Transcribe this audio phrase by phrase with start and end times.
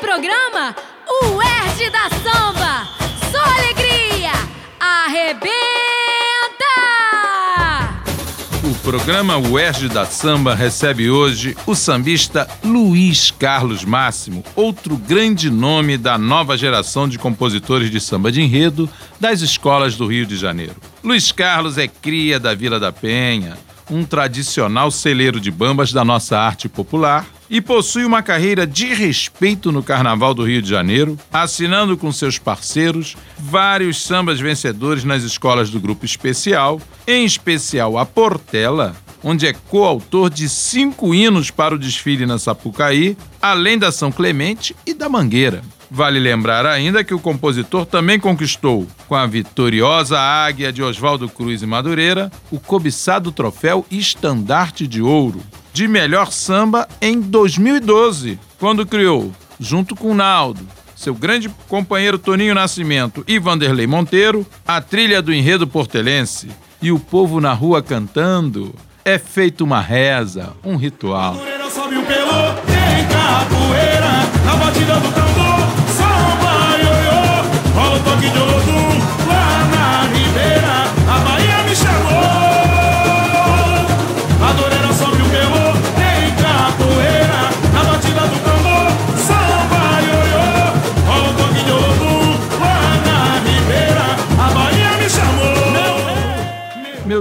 [0.00, 0.74] programa
[1.08, 2.88] O Erd da Samba.
[3.30, 4.32] Só alegria!
[4.78, 5.56] Arrebenta!
[8.62, 15.96] O programa UERJ da Samba recebe hoje o sambista Luiz Carlos Máximo, outro grande nome
[15.96, 18.88] da nova geração de compositores de samba de enredo
[19.18, 20.76] das escolas do Rio de Janeiro.
[21.02, 23.56] Luiz Carlos é cria da Vila da Penha,
[23.90, 29.70] um tradicional celeiro de bambas da nossa arte popular e possui uma carreira de respeito
[29.70, 35.70] no Carnaval do Rio de Janeiro, assinando com seus parceiros vários sambas vencedores nas escolas
[35.70, 41.78] do Grupo Especial, em especial a Portela, onde é coautor de cinco hinos para o
[41.78, 45.62] desfile na Sapucaí, além da São Clemente e da Mangueira.
[45.90, 51.62] Vale lembrar ainda que o compositor também conquistou, com a vitoriosa Águia de Oswaldo Cruz
[51.62, 55.40] e Madureira, o cobiçado troféu Estandarte de Ouro,
[55.76, 59.30] de melhor samba em 2012, quando criou,
[59.60, 65.66] junto com Naldo, seu grande companheiro Toninho Nascimento e Vanderlei Monteiro, a trilha do enredo
[65.66, 66.48] portelense.
[66.80, 68.74] E o povo na rua cantando.
[69.04, 71.36] É feito uma reza, um ritual.
[74.56, 75.60] Batida do tambor,
[75.92, 77.20] samba ioiô,
[77.74, 78.85] rola o toque de Olodum,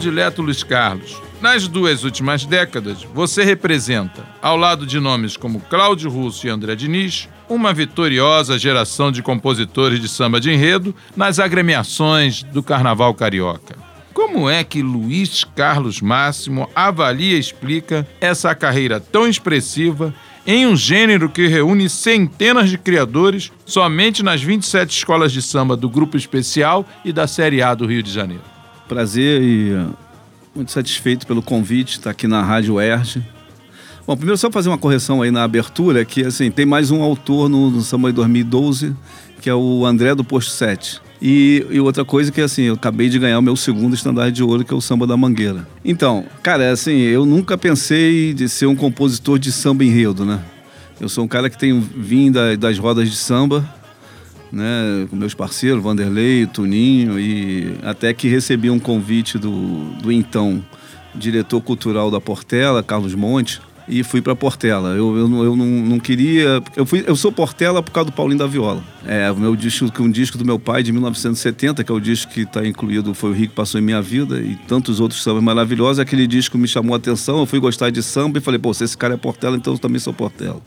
[0.00, 0.10] chamou.
[0.10, 5.60] Meu dileto Luiz Carlos, nas duas últimas décadas, você representa, ao lado de nomes como
[5.60, 11.38] Cláudio Russo e André Diniz, uma vitoriosa geração de compositores de samba de enredo nas
[11.38, 13.76] agremiações do Carnaval Carioca.
[14.14, 20.14] Como é que Luiz Carlos Máximo avalia e explica essa carreira tão expressiva
[20.46, 25.88] em um gênero que reúne centenas de criadores somente nas 27 escolas de samba do
[25.88, 28.59] Grupo Especial e da Série A do Rio de Janeiro?
[28.90, 29.94] Prazer e uh,
[30.52, 33.22] muito satisfeito pelo convite, estar aqui na Rádio ERJ.
[34.04, 37.48] Bom, primeiro só fazer uma correção aí na abertura, que assim, tem mais um autor
[37.48, 38.92] no, no Samba de 2012,
[39.40, 41.00] que é o André do Posto 7.
[41.22, 44.42] E, e outra coisa que assim, eu acabei de ganhar o meu segundo estandarte de
[44.42, 45.68] ouro, que é o Samba da Mangueira.
[45.84, 50.40] Então, cara, assim, eu nunca pensei de ser um compositor de samba enredo, né?
[51.00, 53.64] Eu sou um cara que tem vindo da- das rodas de samba,
[54.52, 60.62] né, com meus parceiros, Vanderlei, Tuninho, e até que recebi um convite do, do então
[61.14, 64.90] diretor cultural da Portela, Carlos Monte, e fui para Portela.
[64.90, 66.62] Eu, eu, não- eu não, não queria.
[66.76, 68.84] Eu, fui, eu sou Portela por causa do Paulinho da Viola.
[69.04, 71.98] É, meu disco, que é um disco do meu pai de 1970, que é o
[71.98, 75.42] disco que está incluído, foi o Rico Passou em Minha Vida, e tantos outros sambas
[75.42, 75.98] maravilhosos.
[75.98, 78.84] Aquele disco me chamou a atenção, eu fui gostar de samba e falei, pô, se
[78.84, 80.60] esse cara é Portela, então eu também sou Portela.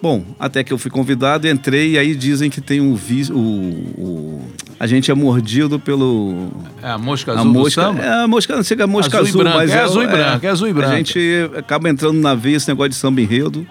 [0.00, 4.40] Bom, até que eu fui convidado, entrei e aí dizem que tem um vi, o,
[4.78, 6.50] a gente é mordido pelo
[6.80, 8.04] É a mosca a azul do mosca, samba?
[8.04, 10.50] é a mosca, não chega a mosca Azul azul, mas é azul e branca, é
[10.50, 10.94] azul e branca.
[10.94, 11.18] A gente
[11.56, 13.66] acaba entrando na veia esse negócio de samba enredo.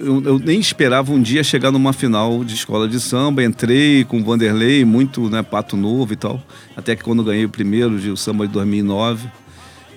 [0.00, 3.42] Eu, eu nem esperava um dia chegar numa final de escola de samba.
[3.44, 6.42] Entrei com o Vanderlei, muito né, pato novo e tal.
[6.76, 9.28] Até que quando ganhei o primeiro de o samba de 2009.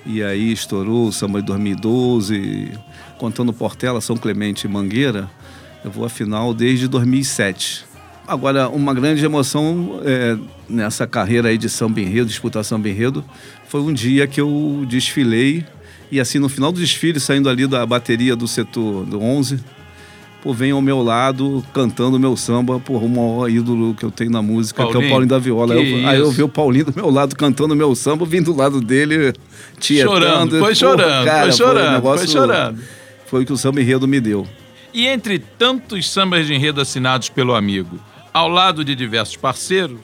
[0.06, 2.72] E aí estourou o samba de 2012.
[3.18, 5.30] Contando Portela, São Clemente e Mangueira,
[5.84, 7.86] eu vou à final desde 2007.
[8.28, 10.38] Agora, uma grande emoção é,
[10.70, 13.24] nessa carreira aí de samba enredo, disputar samba enredo,
[13.68, 15.66] foi um dia que eu desfilei
[16.12, 19.60] e assim, no final do desfile, saindo ali da bateria do setor do 11,
[20.44, 24.30] pô, vem ao meu lado cantando meu samba, pô, o maior ídolo que eu tenho
[24.30, 25.08] na música, que é Paulinho?
[25.08, 25.74] o Paulinho da Viola.
[25.76, 28.80] Eu, aí eu vi o Paulinho do meu lado cantando meu samba, vindo do lado
[28.82, 29.34] dele,
[29.80, 30.12] tietando.
[30.14, 32.80] Chorando, foi Pô, chorando, cara, foi um chorando, negócio- foi chorando.
[33.26, 34.46] Foi o que o samba enredo me deu.
[34.94, 38.00] E entre tantos sambas de enredo assinados pelo amigo,
[38.34, 40.00] ao lado de diversos parceiros,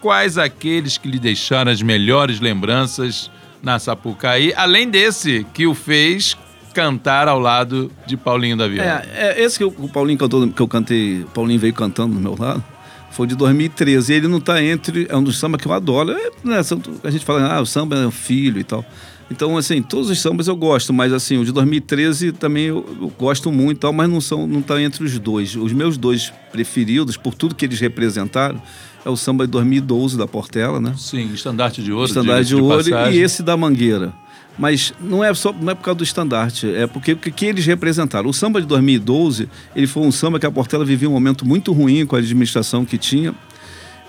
[0.00, 3.30] quais aqueles que lhe deixaram as melhores lembranças
[3.62, 6.36] na Sapucaí, além desse que o fez
[6.74, 9.02] cantar ao lado de Paulinho da Viola?
[9.14, 12.20] É, é, esse que eu- o Paulinho cantou, que eu cantei, Paulinho veio cantando do
[12.20, 12.62] meu lado,
[13.10, 14.12] foi de 2013.
[14.12, 16.10] E ele não tá entre, é um dos sambas que eu adoro.
[16.12, 16.60] É, né,
[17.04, 18.84] a gente fala, ah, o samba é um filho e tal.
[19.30, 23.12] Então, assim, todos os sambas eu gosto, mas assim, o de 2013 também eu, eu
[23.18, 25.56] gosto muito, tal, mas não são, não tá entre os dois.
[25.56, 28.60] Os meus dois preferidos, por tudo que eles representaram,
[29.04, 30.94] é o samba de 2012 da Portela, né?
[30.96, 32.06] Sim, estandarte de ouro.
[32.06, 34.12] estandarte de diga-se ouro e esse da Mangueira.
[34.56, 37.46] Mas não é só não é por causa do estandarte, é porque o que, que
[37.46, 38.28] eles representaram.
[38.28, 41.72] O samba de 2012, ele foi um samba que a Portela vivia um momento muito
[41.72, 43.34] ruim com a administração que tinha.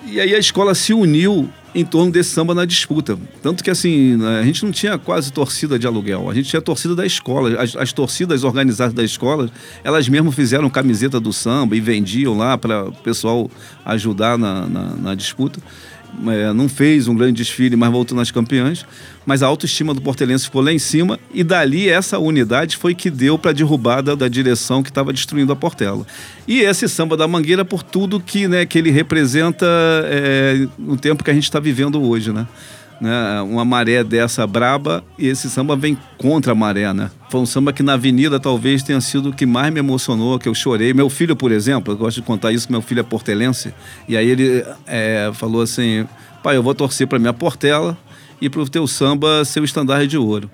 [0.06, 3.18] E aí a escola se uniu em torno desse samba na disputa.
[3.44, 6.96] Tanto que, assim, a gente não tinha quase torcida de aluguel, a gente tinha torcida
[6.96, 7.62] da escola.
[7.62, 9.50] As, as torcidas organizadas da escola,
[9.84, 13.52] elas mesmo fizeram camiseta do samba e vendiam lá para o pessoal
[13.84, 15.60] ajudar na, na, na disputa
[16.28, 18.86] é, não fez um grande desfile, mas voltou nas campeãs.
[19.26, 23.10] Mas a autoestima do Portelense ficou lá em cima e dali essa unidade foi que
[23.10, 26.06] deu para a derrubada da direção que estava destruindo a Portela.
[26.48, 29.66] E esse samba da Mangueira por tudo que, né, que ele representa
[30.06, 32.48] é, no tempo que a gente está vivendo hoje, né?
[33.00, 37.12] Né, uma maré dessa braba e esse samba vem contra a maré, né?
[37.30, 40.47] Foi um samba que na avenida talvez tenha sido o que mais me emocionou, que
[40.47, 40.94] eu chorei.
[40.94, 43.74] Meu filho, por exemplo, eu gosto de contar isso, meu filho é portelense,
[44.07, 46.07] e aí ele é, falou assim,
[46.42, 47.97] pai, eu vou torcer para minha Portela
[48.42, 50.50] e para o teu samba ser o estandarte de ouro.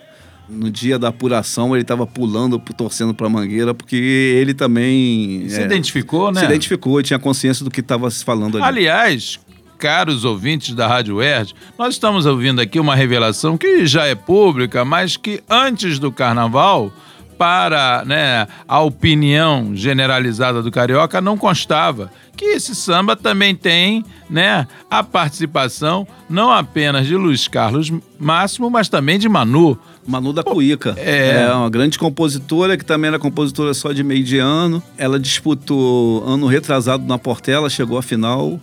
[0.50, 5.48] No dia da apuração, ele estava pulando, torcendo para a Mangueira, porque ele também...
[5.48, 6.42] Se é, identificou, né?
[6.42, 8.66] Se identificou e tinha consciência do que estava se falando ali.
[8.66, 9.40] Aliás,
[9.82, 14.86] caros ouvintes da Rádio Erd, nós estamos ouvindo aqui uma revelação que já é pública,
[14.86, 16.94] mas que antes do carnaval,
[17.36, 22.12] para né, a opinião generalizada do carioca, não constava.
[22.38, 28.88] Que esse samba também tem né, a participação não apenas de Luiz Carlos Máximo, mas
[28.88, 29.76] também de Manu.
[30.06, 30.94] Manu da Cuíca.
[30.96, 31.42] É.
[31.42, 31.54] é.
[31.54, 34.82] uma grande compositora, que também era compositora só de meio de ano.
[34.96, 38.60] Ela disputou ano retrasado na Portela, chegou à final.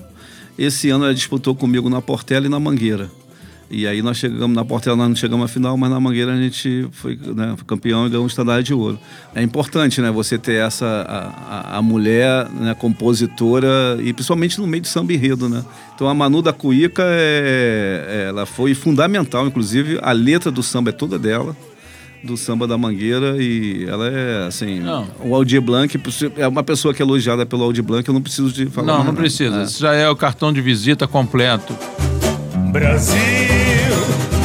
[0.58, 3.08] Esse ano ela disputou comigo na Portela e na Mangueira.
[3.70, 6.40] E aí nós chegamos na Portela, nós não chegamos à final, mas na Mangueira a
[6.40, 8.98] gente foi, né, foi campeão e ganhou um estandarte de ouro.
[9.34, 14.80] É importante, né, você ter essa a, a, mulher, né, compositora e principalmente no meio
[14.80, 15.62] de samba enredo, né?
[15.94, 20.88] Então a Manu da Cuíca é, é, ela foi fundamental, inclusive a letra do samba
[20.88, 21.54] é toda dela
[22.22, 25.06] do samba da Mangueira e ela é assim, Não.
[25.20, 25.98] o Aldir Blanc
[26.36, 28.98] é uma pessoa que é elogiada pelo Aldir Blanc, eu não preciso de falar Não,
[28.98, 29.16] não nada.
[29.16, 29.60] precisa.
[29.60, 29.64] É.
[29.64, 31.74] Isso já é o cartão de visita completo.
[32.72, 33.18] Brasil,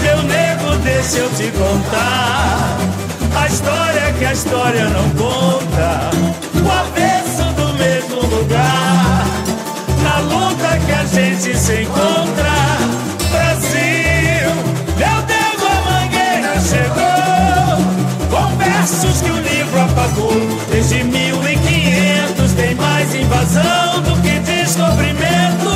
[0.01, 2.77] meu nego, deixa eu te contar
[3.35, 5.52] a história que a história não conta.
[20.13, 20.33] Apagou.
[20.69, 25.73] Desde 1500 tem mais invasão do que descobrimento.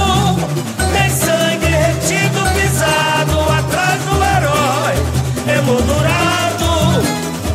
[0.94, 4.94] Tem sangue retido, pisado atrás do herói,
[5.57, 7.01] emoldurado.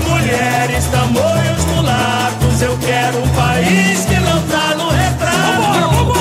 [0.08, 2.62] Mulheres, tamanhos, mulatos.
[2.62, 6.12] Eu quero um país que não tá no retrato.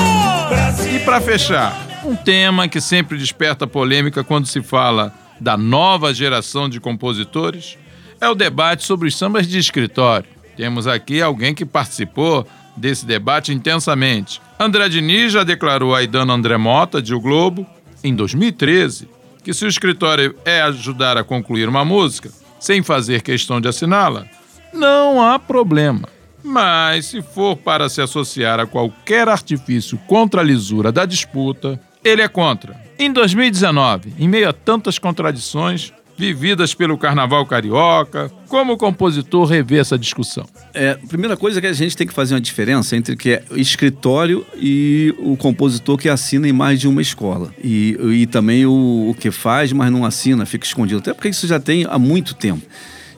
[0.88, 1.76] E para fechar,
[2.06, 7.78] um tema que sempre desperta polêmica quando se fala da nova geração de compositores
[8.20, 10.41] é o debate sobre os sambas de escritório.
[10.62, 12.46] Temos aqui alguém que participou
[12.78, 14.40] desse debate intensamente.
[14.60, 17.66] André Diniz já declarou a Idana André Mota, de O Globo,
[18.04, 19.10] em 2013,
[19.44, 22.30] que se o escritório é ajudar a concluir uma música,
[22.60, 24.28] sem fazer questão de assiná-la,
[24.72, 26.08] não há problema.
[26.44, 32.22] Mas se for para se associar a qualquer artifício contra a lisura da disputa, ele
[32.22, 32.80] é contra.
[33.00, 35.92] Em 2019, em meio a tantas contradições
[36.22, 40.46] vividas pelo carnaval carioca, como o compositor revê essa discussão?
[40.72, 43.32] É, a primeira coisa é que a gente tem que fazer uma diferença entre que
[43.32, 47.52] é o escritório e o compositor que assina em mais de uma escola.
[47.64, 51.00] E, e também o, o que faz, mas não assina, fica escondido.
[51.00, 52.62] Até porque isso já tem há muito tempo.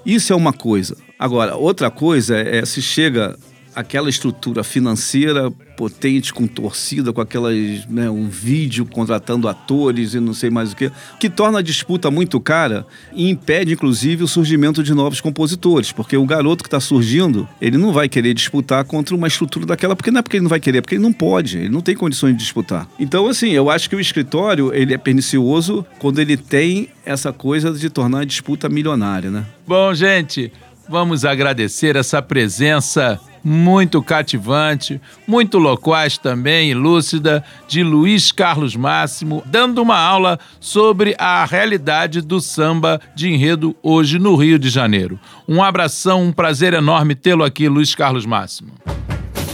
[0.06, 0.96] Isso é uma coisa.
[1.20, 3.38] Agora, outra coisa é se chega
[3.76, 10.34] aquela estrutura financeira potente com torcida, com aquelas, né, um vídeo contratando atores e não
[10.34, 14.84] sei mais o que, que torna a disputa muito cara e impede, inclusive, o surgimento
[14.84, 19.16] de novos compositores, porque o garoto que está surgindo, ele não vai querer disputar contra
[19.16, 21.14] uma estrutura daquela, porque não é porque ele não vai querer, é porque ele não
[21.14, 22.88] pode, ele não tem condições de disputar.
[23.00, 27.72] Então, assim, eu acho que o escritório, ele é pernicioso quando ele tem essa coisa
[27.72, 29.46] de tornar a disputa milionária, né?
[29.68, 30.52] Bom, gente,
[30.88, 39.44] vamos agradecer essa presença muito cativante, muito loquaz também e lúcida, de Luiz Carlos Máximo,
[39.46, 45.20] dando uma aula sobre a realidade do samba de enredo hoje no Rio de Janeiro.
[45.48, 48.72] Um abração, um prazer enorme tê-lo aqui, Luiz Carlos Máximo.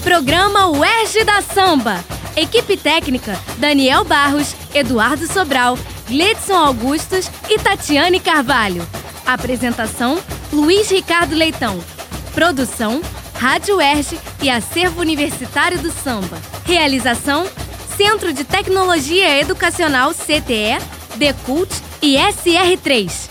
[0.03, 2.03] Programa UERJ da Samba.
[2.35, 5.77] Equipe técnica: Daniel Barros, Eduardo Sobral,
[6.07, 8.87] Gledson Augustos e Tatiane Carvalho.
[9.25, 10.17] Apresentação:
[10.51, 11.79] Luiz Ricardo Leitão.
[12.33, 13.01] Produção:
[13.39, 16.37] Rádio UERJ e Acervo Universitário do Samba.
[16.65, 17.47] Realização:
[17.95, 20.77] Centro de Tecnologia Educacional CTE,
[21.15, 23.28] Decult e SR3.